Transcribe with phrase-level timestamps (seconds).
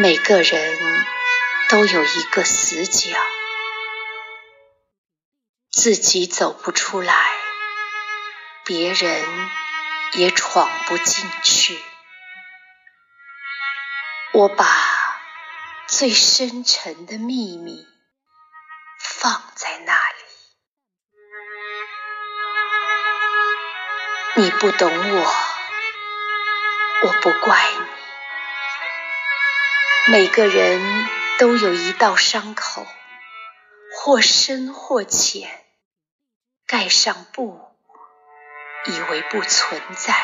[0.00, 1.06] 每个人
[1.68, 3.14] 都有一个死角，
[5.70, 7.14] 自己走不出来，
[8.64, 9.22] 别人
[10.14, 11.78] 也闯不进去。
[14.32, 14.64] 我把
[15.86, 17.86] 最深沉的秘密
[18.98, 20.24] 放在那里，
[24.44, 25.34] 你不懂我，
[27.02, 27.99] 我不怪你。
[30.10, 31.06] 每个人
[31.38, 32.84] 都有一道伤口，
[33.94, 35.48] 或深或浅，
[36.66, 37.60] 盖上布，
[38.86, 40.16] 以为不存在。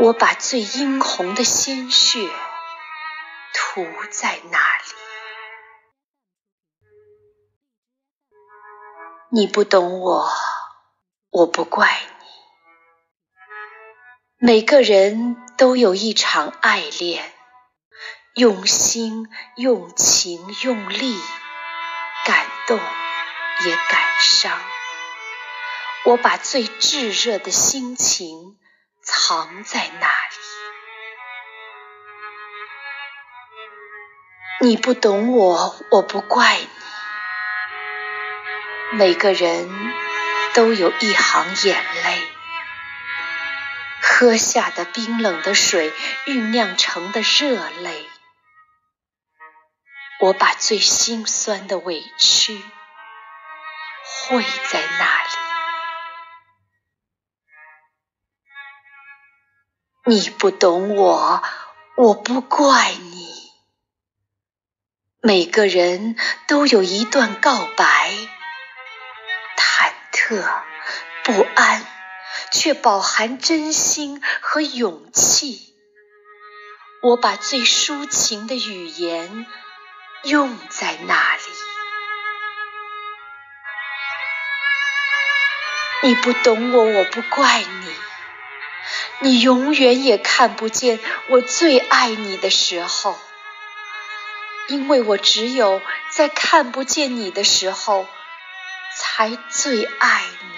[0.00, 2.28] 我把最殷红的鲜血
[3.54, 4.84] 涂在那里。
[9.30, 10.28] 你不懂我，
[11.30, 12.26] 我不怪你。
[14.46, 17.39] 每个人都有一场爱恋。
[18.34, 21.18] 用心、用情、用力，
[22.24, 22.78] 感动
[23.66, 24.56] 也感伤。
[26.04, 28.56] 我把最炙热的心情
[29.02, 30.12] 藏在那里。
[34.60, 36.68] 你不懂我，我不怪你。
[38.92, 39.68] 每个人
[40.54, 42.22] 都有一行眼泪，
[44.00, 45.92] 喝下的冰冷的水，
[46.26, 48.08] 酝酿成的热泪。
[50.22, 52.62] 我把最心酸的委屈
[54.28, 55.22] 汇在那
[60.04, 61.42] 里，你不懂我，
[61.96, 63.50] 我不怪你。
[65.22, 68.12] 每个人都有一段告白，
[69.56, 70.62] 忐忑
[71.24, 71.86] 不安，
[72.52, 75.74] 却饱含真心和勇气。
[77.02, 79.46] 我把最抒情的语言。
[80.22, 81.42] 用在那里？
[86.02, 87.94] 你不懂我，我不怪你。
[89.20, 93.18] 你永远也看不见我最爱你的时候，
[94.68, 98.06] 因为我只有在看不见你的时候，
[98.96, 100.50] 才最爱你。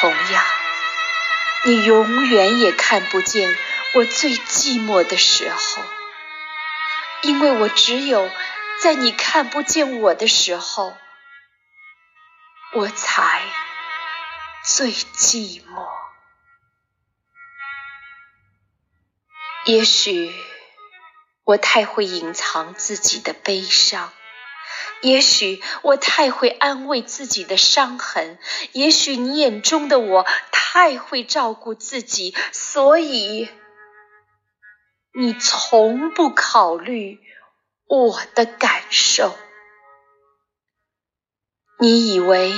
[0.00, 0.44] 同样，
[1.64, 3.56] 你永远也看不见
[3.94, 5.82] 我最寂寞的时候。
[7.24, 8.30] 因为我只有
[8.82, 10.94] 在你看不见我的时候，
[12.74, 13.42] 我才
[14.62, 15.88] 最寂寞。
[19.64, 20.34] 也许
[21.44, 24.12] 我太会隐藏自己的悲伤，
[25.00, 28.38] 也许我太会安慰自己的伤痕，
[28.72, 33.48] 也许你眼中的我太会照顾自己，所以。
[35.16, 37.20] 你从不考虑
[37.86, 39.38] 我的感受，
[41.78, 42.52] 你以为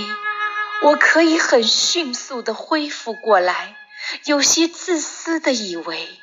[0.83, 3.77] 我可以很迅速的恢复过来，
[4.25, 6.19] 有些自私的以为，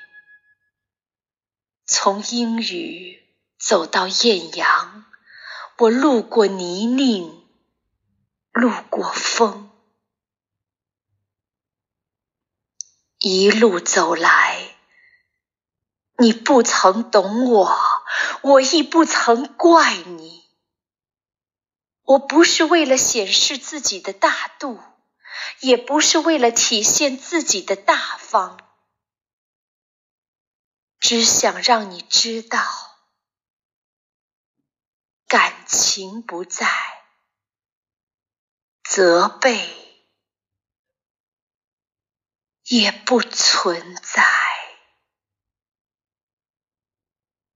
[1.86, 3.22] 从阴雨
[3.60, 5.06] 走到艳阳，
[5.78, 7.46] 我路过泥泞，
[8.52, 9.70] 路过风，
[13.20, 14.63] 一路走来。
[16.18, 17.78] 你不曾懂我，
[18.42, 20.44] 我亦不曾怪你。
[22.04, 24.80] 我不是为了显示自己的大度，
[25.62, 28.60] 也不是为了体现自己的大方，
[31.00, 32.62] 只想让你知道，
[35.28, 36.68] 感情不在，
[38.84, 40.04] 责备
[42.66, 44.53] 也不存在。